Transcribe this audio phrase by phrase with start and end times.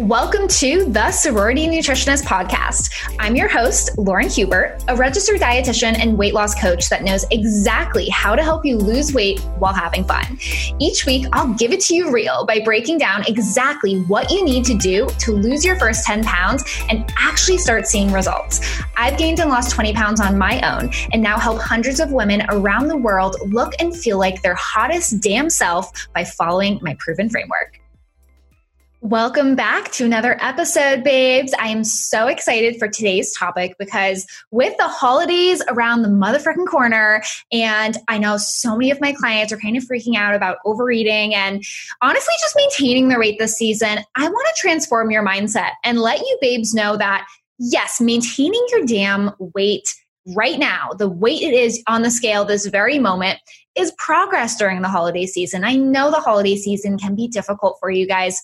[0.00, 2.90] Welcome to the Sorority Nutritionist Podcast.
[3.18, 8.08] I'm your host, Lauren Hubert, a registered dietitian and weight loss coach that knows exactly
[8.08, 10.38] how to help you lose weight while having fun.
[10.78, 14.64] Each week, I'll give it to you real by breaking down exactly what you need
[14.64, 18.80] to do to lose your first 10 pounds and actually start seeing results.
[18.96, 22.42] I've gained and lost 20 pounds on my own and now help hundreds of women
[22.48, 27.28] around the world look and feel like their hottest damn self by following my proven
[27.28, 27.79] framework.
[29.02, 31.54] Welcome back to another episode, babes.
[31.58, 37.22] I am so excited for today's topic because with the holidays around the motherfucking corner,
[37.50, 41.34] and I know so many of my clients are kind of freaking out about overeating
[41.34, 41.64] and
[42.02, 46.20] honestly just maintaining their weight this season, I want to transform your mindset and let
[46.20, 47.26] you babes know that
[47.58, 49.88] yes, maintaining your damn weight
[50.36, 53.38] right now, the weight it is on the scale this very moment,
[53.74, 55.64] is progress during the holiday season.
[55.64, 58.38] I know the holiday season can be difficult for you guys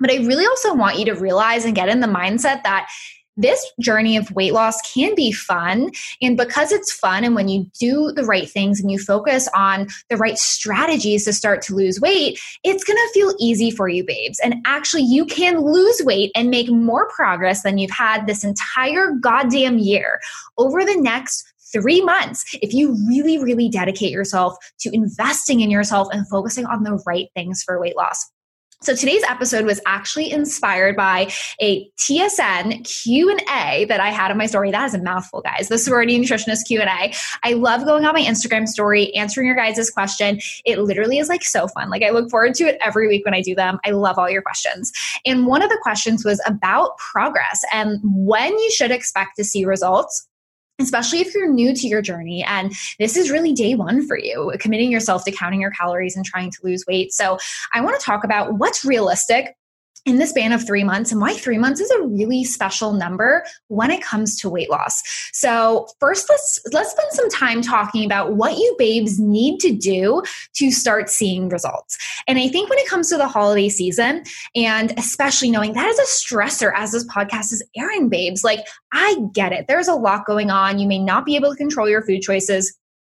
[0.00, 2.90] but I really also want you to realize and get in the mindset that
[3.36, 5.90] this journey of weight loss can be fun.
[6.20, 9.88] And because it's fun, and when you do the right things and you focus on
[10.08, 14.38] the right strategies to start to lose weight, it's gonna feel easy for you, babes.
[14.40, 19.12] And actually, you can lose weight and make more progress than you've had this entire
[19.20, 20.20] goddamn year
[20.58, 26.08] over the next three months if you really, really dedicate yourself to investing in yourself
[26.12, 28.30] and focusing on the right things for weight loss.
[28.82, 34.46] So today's episode was actually inspired by a TSN Q&A that I had on my
[34.46, 34.70] story.
[34.70, 35.68] That is a mouthful, guys.
[35.68, 37.12] The sorority nutritionist Q&A.
[37.44, 40.40] I love going on my Instagram story, answering your guys' question.
[40.64, 41.90] It literally is like so fun.
[41.90, 43.78] Like I look forward to it every week when I do them.
[43.84, 44.90] I love all your questions.
[45.26, 49.66] And one of the questions was about progress and when you should expect to see
[49.66, 50.26] results
[50.80, 54.52] especially if you're new to your journey and this is really day one for you,
[54.58, 57.12] committing yourself to counting your calories and trying to lose weight.
[57.12, 57.38] So,
[57.74, 59.54] I want to talk about what's realistic
[60.06, 63.44] in the span of three months and why three months is a really special number
[63.68, 65.02] when it comes to weight loss.
[65.32, 70.22] So first let's let's spend some time talking about what you babes need to do
[70.54, 71.98] to start seeing results.
[72.26, 74.24] And i think when it comes to the holiday season
[74.54, 78.60] and especially knowing that is a stressor as this podcast is airing babes like
[78.92, 79.66] i get it.
[79.68, 80.78] There's a lot going on.
[80.78, 82.76] You may not be able to control your food choices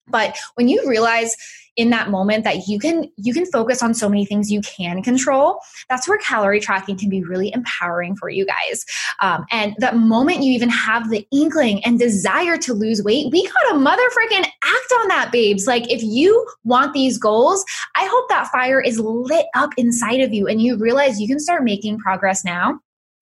[0.07, 1.35] but when you realize
[1.77, 5.01] in that moment that you can you can focus on so many things you can
[5.01, 8.85] control that's where calorie tracking can be really empowering for you guys.
[9.21, 13.47] Um, and the moment you even have the inkling and desire to lose weight we
[13.47, 15.65] gotta mother freaking act on that babes.
[15.65, 17.63] Like if you want these goals
[17.95, 21.39] i hope that fire is lit up inside of you and you realize you can
[21.39, 22.79] start making progress now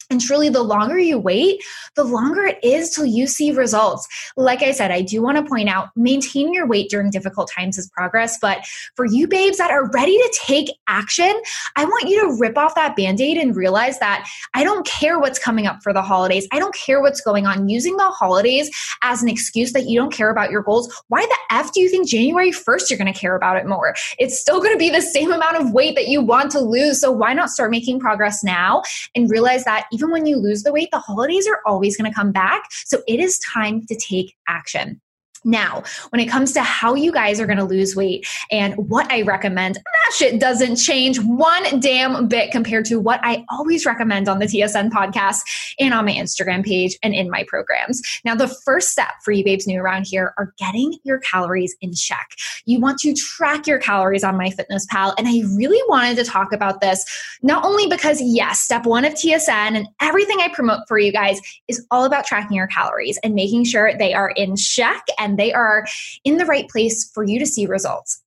[0.09, 1.61] and truly, the longer you wait,
[1.95, 4.07] the longer it is till you see results.
[4.35, 7.77] Like I said, I do want to point out maintaining your weight during difficult times
[7.77, 8.37] is progress.
[8.41, 8.65] But
[8.95, 11.31] for you babes that are ready to take action,
[11.75, 15.19] I want you to rip off that band aid and realize that I don't care
[15.19, 16.47] what's coming up for the holidays.
[16.51, 17.69] I don't care what's going on.
[17.69, 18.71] Using the holidays
[19.03, 21.89] as an excuse that you don't care about your goals, why the F do you
[21.89, 23.93] think January 1st you're going to care about it more?
[24.17, 26.99] It's still going to be the same amount of weight that you want to lose.
[26.99, 28.81] So why not start making progress now
[29.15, 32.15] and realize that even when you lose the weight, the holidays are always going to
[32.15, 32.63] come back.
[32.85, 35.01] So it is time to take action.
[35.43, 39.11] Now, when it comes to how you guys are going to lose weight and what
[39.11, 44.27] I recommend, that shit doesn't change one damn bit compared to what I always recommend
[44.27, 45.39] on the TSN podcast
[45.79, 48.01] and on my Instagram page and in my programs.
[48.25, 51.93] Now, the first step for you babes new around here are getting your calories in
[51.93, 52.31] check.
[52.65, 55.13] You want to track your calories on MyFitnessPal.
[55.17, 57.05] And I really wanted to talk about this,
[57.41, 61.39] not only because, yes, step one of TSN and everything I promote for you guys
[61.67, 65.37] is all about tracking your calories and making sure they are in check and and
[65.37, 65.85] they are
[66.23, 68.21] in the right place for you to see results.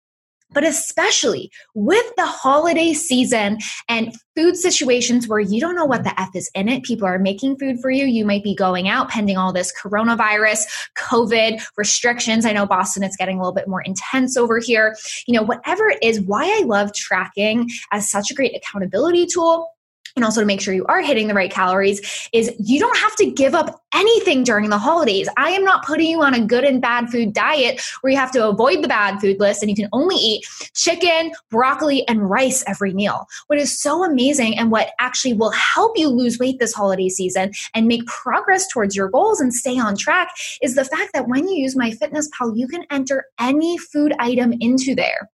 [0.54, 3.58] But especially with the holiday season
[3.88, 7.18] and food situations where you don't know what the F is in it, people are
[7.18, 8.04] making food for you.
[8.04, 10.64] You might be going out pending all this coronavirus,
[10.98, 12.44] COVID restrictions.
[12.44, 14.94] I know Boston, it's getting a little bit more intense over here.
[15.26, 19.70] You know, whatever it is, why I love tracking as such a great accountability tool
[20.16, 23.14] and also to make sure you are hitting the right calories is you don't have
[23.16, 25.28] to give up anything during the holidays.
[25.36, 28.32] I am not putting you on a good and bad food diet where you have
[28.32, 32.64] to avoid the bad food list and you can only eat chicken, broccoli, and rice
[32.66, 33.26] every meal.
[33.48, 37.52] What is so amazing and what actually will help you lose weight this holiday season
[37.74, 40.30] and make progress towards your goals and stay on track
[40.62, 44.94] is the fact that when you use MyFitnessPal, you can enter any food item into
[44.94, 45.28] there.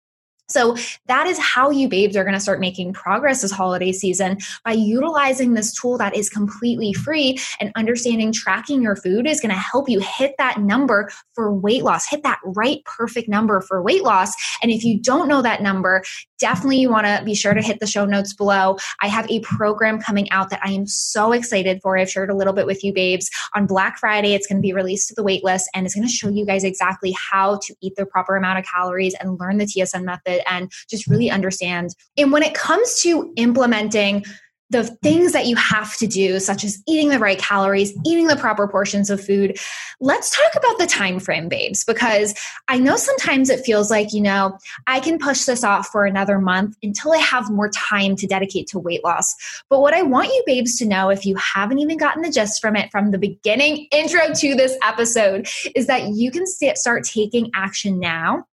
[0.47, 0.75] So
[1.07, 4.73] that is how you babes are going to start making progress this holiday season by
[4.73, 9.59] utilizing this tool that is completely free and understanding tracking your food is going to
[9.59, 14.03] help you hit that number for weight loss, hit that right perfect number for weight
[14.03, 14.33] loss.
[14.61, 16.03] And if you don't know that number,
[16.39, 18.77] definitely you want to be sure to hit the show notes below.
[19.01, 21.97] I have a program coming out that I am so excited for.
[21.97, 24.33] I've shared a little bit with you babes on Black Friday.
[24.33, 26.63] It's going to be released to the waitlist and it's going to show you guys
[26.63, 30.71] exactly how to eat the proper amount of calories and learn the TSN method and
[30.89, 31.91] just really understand.
[32.17, 34.23] And when it comes to implementing
[34.71, 38.35] the things that you have to do such as eating the right calories eating the
[38.35, 39.57] proper portions of food
[40.01, 42.33] let's talk about the time frame babes because
[42.67, 46.39] i know sometimes it feels like you know i can push this off for another
[46.39, 49.35] month until i have more time to dedicate to weight loss
[49.69, 52.59] but what i want you babes to know if you haven't even gotten the gist
[52.59, 57.51] from it from the beginning intro to this episode is that you can start taking
[57.53, 58.43] action now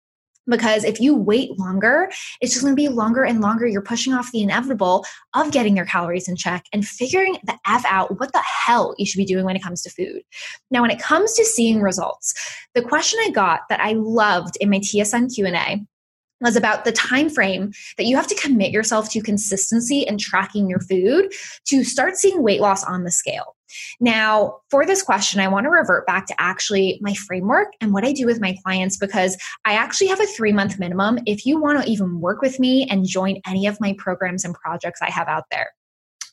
[0.46, 2.10] because if you wait longer,
[2.40, 3.66] it's just going to be longer and longer.
[3.66, 5.04] You're pushing off the inevitable
[5.34, 9.06] of getting your calories in check and figuring the F out what the hell you
[9.06, 10.22] should be doing when it comes to food.
[10.70, 12.34] Now, when it comes to seeing results,
[12.74, 15.84] the question I got that I loved in my TSN Q&A
[16.40, 20.68] was about the time frame that you have to commit yourself to consistency and tracking
[20.68, 21.32] your food
[21.66, 23.54] to start seeing weight loss on the scale.
[24.00, 28.04] Now, for this question, I want to revert back to actually my framework and what
[28.04, 31.60] I do with my clients because I actually have a three month minimum if you
[31.60, 35.10] want to even work with me and join any of my programs and projects I
[35.10, 35.70] have out there.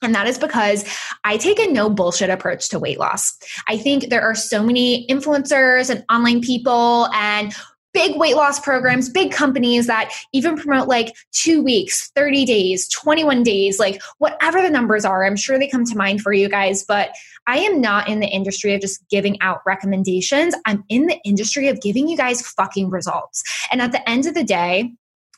[0.02, 0.86] And that is because
[1.24, 3.38] I take a no bullshit approach to weight loss.
[3.68, 7.54] I think there are so many influencers and online people and
[7.94, 13.44] big weight loss programs, big companies that even promote like two weeks, 30 days, 21
[13.44, 15.26] days, like whatever the numbers are.
[15.26, 17.12] I'm sure they come to mind for you guys, but
[17.48, 20.56] I am not in the industry of just giving out recommendations.
[20.66, 23.44] I'm in the industry of giving you guys fucking results.
[23.72, 24.92] And at the end of the day,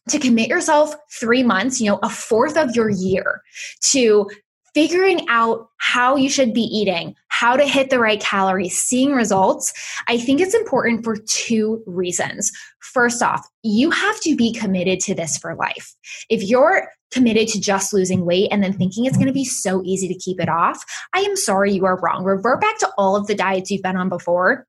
[0.09, 3.41] to commit yourself three months, you know, a fourth of your year
[3.91, 4.29] to
[4.73, 9.73] figuring out how you should be eating, how to hit the right calories, seeing results,
[10.07, 12.51] I think it's important for two reasons.
[12.79, 15.93] First off, you have to be committed to this for life.
[16.29, 19.81] If you're committed to just losing weight and then thinking it's going to be so
[19.83, 20.83] easy to keep it off,
[21.13, 22.23] I am sorry you are wrong.
[22.23, 24.65] Revert back to all of the diets you've been on before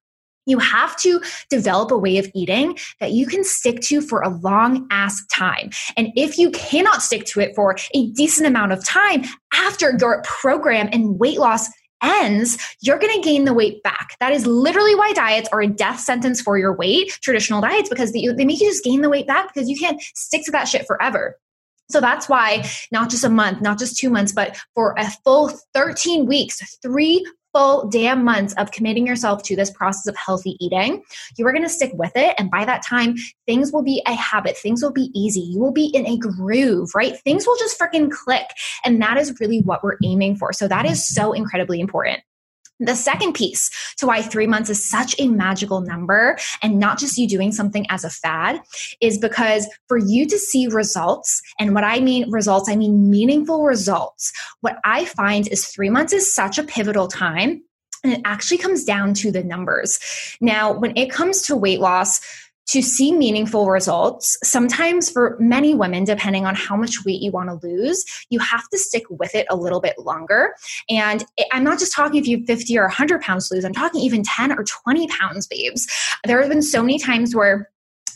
[0.47, 4.29] you have to develop a way of eating that you can stick to for a
[4.29, 5.71] long ass time.
[5.97, 10.23] And if you cannot stick to it for a decent amount of time after your
[10.23, 11.69] program and weight loss
[12.03, 14.17] ends, you're going to gain the weight back.
[14.21, 18.13] That is literally why diets are a death sentence for your weight, traditional diets, because
[18.13, 20.87] they, make you just gain the weight back because you can't stick to that shit
[20.87, 21.39] forever.
[21.91, 25.53] So that's why not just a month, not just two months, but for a full
[25.75, 31.03] 13 weeks, three full damn months of committing yourself to this process of healthy eating,
[31.37, 32.35] you are going to stick with it.
[32.39, 33.17] And by that time,
[33.47, 34.57] things will be a habit.
[34.57, 35.41] Things will be easy.
[35.41, 37.17] You will be in a groove, right?
[37.21, 38.47] Things will just freaking click.
[38.85, 40.53] And that is really what we're aiming for.
[40.53, 42.23] So that is so incredibly important.
[42.85, 47.17] The second piece to why three months is such a magical number and not just
[47.17, 48.61] you doing something as a fad
[49.01, 53.63] is because for you to see results, and what I mean results, I mean meaningful
[53.63, 54.33] results.
[54.61, 57.63] What I find is three months is such a pivotal time.
[58.05, 60.01] And it actually comes down to the numbers.
[60.41, 62.21] Now, when it comes to weight loss,
[62.73, 67.51] to see meaningful results, sometimes for many women, depending on how much weight you want
[67.51, 70.55] to lose, you have to stick with it a little bit longer.
[70.89, 71.23] And
[71.53, 74.01] I'm not just talking if you have 50 or 100 pounds to lose, I'm talking
[74.01, 75.87] even 10 or 20 pounds, babes.
[76.25, 77.69] There have been so many times where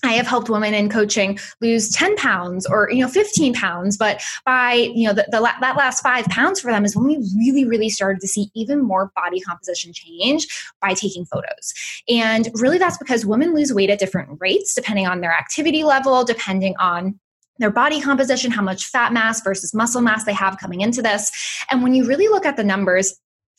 [0.04, 3.96] I have helped women in coaching lose 10 pounds or, you know, 15 pounds.
[3.96, 7.16] But by, you know, the, the, that last five pounds for them is when we
[7.36, 10.46] really, really started to see even more body composition change
[10.80, 11.74] by taking photos.
[12.08, 16.24] And really that's because women lose weight at different rates, depending on their activity level,
[16.24, 17.18] depending on
[17.58, 21.30] their body composition, how much fat mass versus muscle mass they have coming into this.
[21.70, 23.14] And when you really look at the numbers,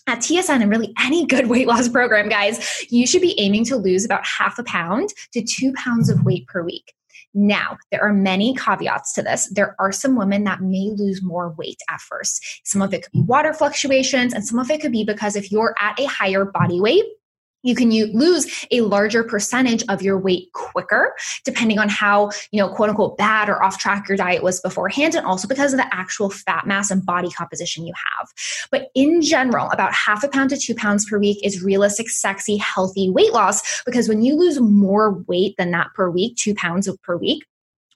[0.07, 3.75] at TSN and really any good weight loss program, guys, you should be aiming to
[3.75, 6.93] lose about half a pound to two pounds of weight per week.
[7.33, 9.47] Now, there are many caveats to this.
[9.53, 12.61] There are some women that may lose more weight at first.
[12.63, 15.51] Some of it could be water fluctuations, and some of it could be because if
[15.51, 17.05] you're at a higher body weight,
[17.67, 22.69] you can lose a larger percentage of your weight quicker depending on how you know
[22.69, 25.95] quote unquote bad or off track your diet was beforehand and also because of the
[25.95, 28.29] actual fat mass and body composition you have.
[28.71, 32.57] But in general about half a pound to two pounds per week is realistic sexy
[32.57, 36.89] healthy weight loss because when you lose more weight than that per week two pounds
[37.03, 37.43] per week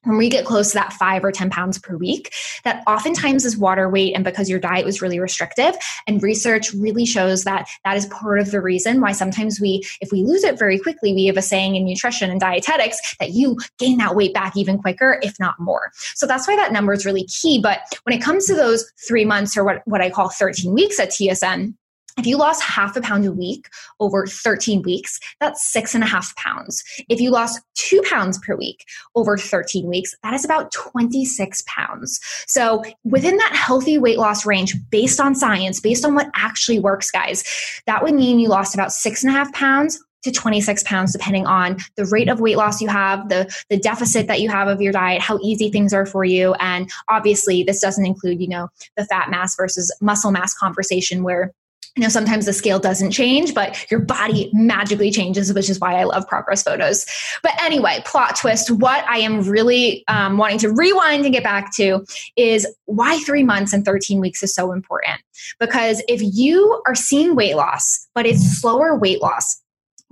[0.04, 3.58] when we get close to that five or 10 pounds per week, that oftentimes is
[3.58, 5.76] water weight and because your diet was really restrictive.
[6.08, 10.12] And research really shows that that is part of the reason why sometimes we, if
[10.12, 13.58] we lose it very quickly, we have a saying in nutrition and dietetics that you
[13.78, 15.92] gain that weight back even quicker, if not more.
[16.16, 17.60] So that's why that number is really key.
[17.62, 21.00] But when it comes to those three months or what, what I call 13 weeks
[21.00, 21.76] at TSN,
[22.22, 23.68] if you lost half a pound a week
[24.00, 26.84] over 13 weeks, that's six and a half pounds.
[27.10, 28.86] If you lost two pounds per week
[29.16, 32.20] over 13 weeks, that is about 26 pounds.
[32.46, 37.10] So within that healthy weight loss range, based on science, based on what actually works,
[37.10, 37.44] guys,
[37.88, 41.48] that would mean you lost about six and a half pounds to 26 pounds depending
[41.48, 44.80] on the rate of weight loss you have the the deficit that you have of
[44.80, 48.70] your diet how easy things are for you and obviously this doesn't include you know
[48.98, 51.52] the fat mass versus muscle mass conversation where
[51.96, 55.96] you know sometimes the scale doesn't change but your body magically changes which is why
[55.96, 57.06] i love progress photos.
[57.44, 58.72] But anyway plot twist.
[58.72, 62.06] What i am really um, wanting to rewind and get back to
[62.36, 65.22] is why three months and 13 weeks is so important.
[65.60, 69.62] Because if you are seeing weight loss but it's slower weight loss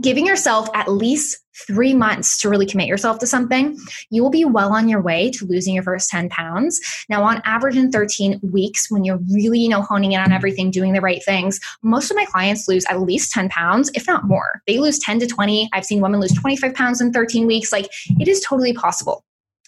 [0.02, 1.38] giving yourself at least
[1.68, 3.78] three months to really commit yourself to something,
[4.10, 6.80] you will be well on your way to losing your first 10 pounds.
[7.10, 10.72] Now, on average, in 13 weeks, when you're really, you know, honing in on everything,
[10.72, 14.26] doing the right things, most of my clients lose at least 10 pounds, if not
[14.26, 14.62] more.
[14.68, 15.70] They lose 10 to 20.
[15.74, 17.72] I've seen women lose 25 pounds in 13 weeks.
[17.72, 17.90] Like,
[18.20, 19.24] it is totally possible.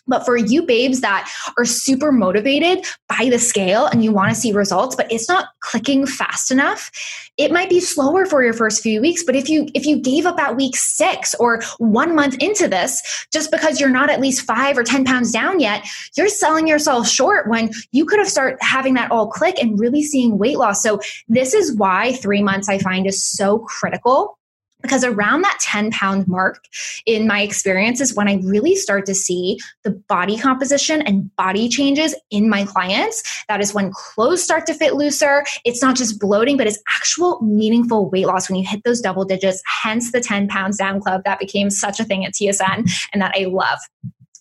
[0.08, 4.36] But for you babes that are super motivated by the scale and you want to
[4.36, 6.92] see results, but it's not clicking fast enough,
[7.38, 9.24] it might be slower for your first few weeks.
[9.24, 13.02] But if you if you gave up at week six or one month into this,
[13.32, 17.08] just because you're not at least five or 10 pounds down yet, you're selling yourself
[17.08, 20.82] short when you could have started having that all click and really seeing weight loss.
[20.84, 24.38] So this is why three months I find is so critical
[24.82, 26.64] because around that 10 pound mark
[27.06, 31.68] in my experience is when i really start to see the body composition and body
[31.68, 33.24] changes in my clients.
[33.48, 35.44] That is when clothes start to fit looser.
[35.66, 38.50] It's not just bloating but it's actual meaningful weight loss.
[38.50, 42.00] When you hit those double digits hence the 10 pounds down club that became such
[42.00, 43.80] a thing at tsn and that i love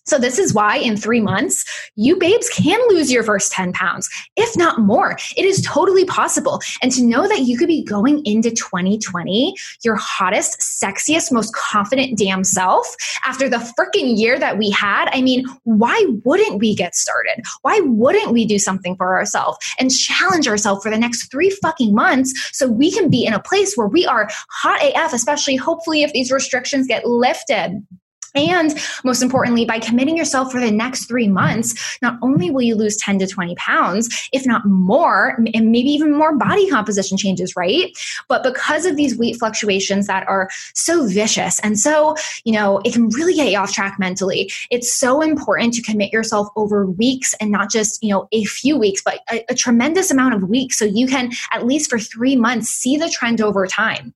[0.05, 1.63] so, this is why in three months,
[1.95, 5.17] you babes can lose your first 10 pounds, if not more.
[5.37, 6.59] It is totally possible.
[6.81, 12.17] And to know that you could be going into 2020, your hottest, sexiest, most confident
[12.17, 16.95] damn self after the freaking year that we had, I mean, why wouldn't we get
[16.95, 17.43] started?
[17.61, 21.93] Why wouldn't we do something for ourselves and challenge ourselves for the next three fucking
[21.93, 26.01] months so we can be in a place where we are hot AF, especially hopefully
[26.01, 27.85] if these restrictions get lifted?
[28.35, 28.73] And
[29.03, 32.95] most importantly, by committing yourself for the next three months, not only will you lose
[32.97, 37.91] 10 to 20 pounds, if not more, and maybe even more body composition changes, right?
[38.27, 42.93] But because of these weight fluctuations that are so vicious and so, you know, it
[42.93, 47.33] can really get you off track mentally, it's so important to commit yourself over weeks
[47.41, 50.77] and not just, you know, a few weeks, but a, a tremendous amount of weeks
[50.77, 54.13] so you can, at least for three months, see the trend over time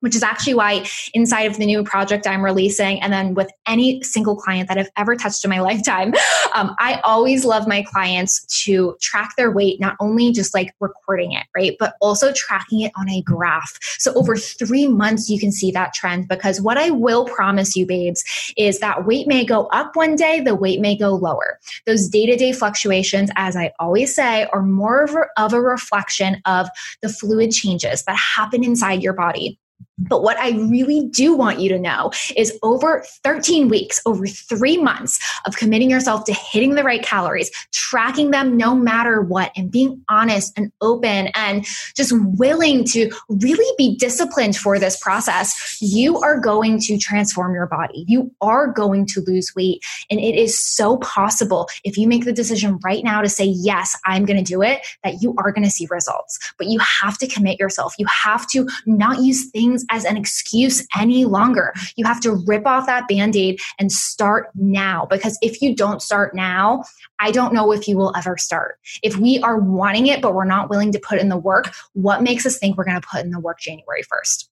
[0.00, 4.02] which is actually why inside of the new project I'm releasing, and then with any
[4.02, 6.14] single client that I've ever touched in my lifetime,
[6.54, 11.32] um, I always love my clients to track their weight, not only just like recording
[11.32, 13.78] it, right, but also tracking it on a graph.
[13.98, 17.86] So over three months, you can see that trend because what I will promise you,
[17.86, 18.24] babes,
[18.56, 21.58] is that weight may go up one day, the weight may go lower.
[21.86, 25.60] Those day to day fluctuations, as I always say, are more of a, of a
[25.60, 26.68] reflection of
[27.02, 29.58] the fluid changes that happen inside your body
[29.98, 34.76] but what I really do want you to know is over 13 weeks, over three
[34.76, 39.70] months of committing yourself to hitting the right calories, tracking them no matter what, and
[39.70, 46.18] being honest and open and just willing to really be disciplined for this process, you
[46.18, 48.04] are going to transform your body.
[48.06, 49.82] You are going to lose weight.
[50.10, 53.96] And it is so possible if you make the decision right now to say, yes,
[54.04, 56.38] I'm going to do it, that you are going to see results.
[56.56, 57.94] But you have to commit yourself.
[57.98, 61.72] You have to not use things as an excuse any longer.
[61.96, 65.06] You have to rip off that band aid and start now.
[65.06, 66.84] Because if you don't start now,
[67.20, 68.78] I don't know if you will ever start.
[69.02, 72.22] If we are wanting it, but we're not willing to put in the work, what
[72.22, 74.48] makes us think we're going to put in the work January 1st?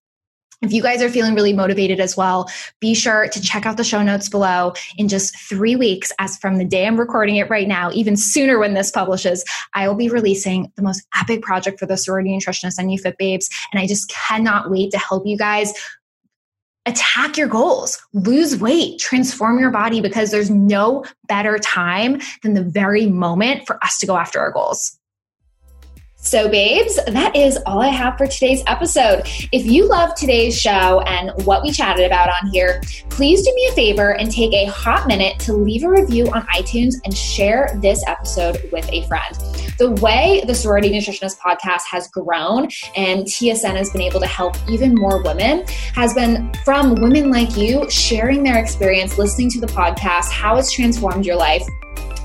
[0.62, 2.48] If you guys are feeling really motivated as well,
[2.80, 4.72] be sure to check out the show notes below.
[4.96, 8.58] In just three weeks, as from the day I'm recording it right now, even sooner
[8.58, 9.44] when this publishes,
[9.74, 13.18] I will be releasing the most epic project for the sorority nutritionist and you fit
[13.18, 13.50] babes.
[13.72, 15.74] And I just cannot wait to help you guys
[16.86, 22.62] attack your goals, lose weight, transform your body because there's no better time than the
[22.62, 24.96] very moment for us to go after our goals.
[26.26, 29.22] So, babes, that is all I have for today's episode.
[29.52, 33.68] If you love today's show and what we chatted about on here, please do me
[33.70, 37.78] a favor and take a hot minute to leave a review on iTunes and share
[37.80, 39.36] this episode with a friend.
[39.78, 42.64] The way the Sorority Nutritionist podcast has grown
[42.96, 45.64] and TSN has been able to help even more women
[45.94, 50.72] has been from women like you sharing their experience, listening to the podcast, how it's
[50.72, 51.62] transformed your life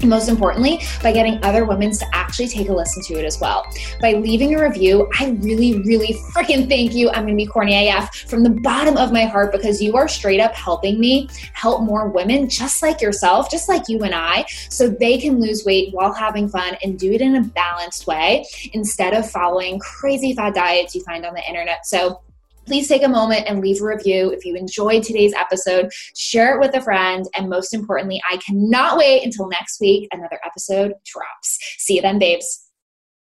[0.04, 3.66] most importantly, by getting other women to actually take a listen to it as well.
[4.00, 7.10] By leaving a review, I really, really freaking thank you.
[7.10, 10.40] I'm gonna be corny AF from the bottom of my heart because you are straight
[10.40, 14.88] up helping me help more women just like yourself, just like you and I, so
[14.88, 19.14] they can lose weight while having fun and do it in a balanced way instead
[19.14, 21.86] of following crazy fad diets you find on the internet.
[21.86, 22.22] So
[22.66, 24.32] please take a moment and leave a review.
[24.32, 27.26] If you enjoyed today's episode, share it with a friend.
[27.36, 30.08] And most importantly, I cannot wait until next week.
[30.12, 31.58] Another episode drops.
[31.78, 32.71] See you then, babes.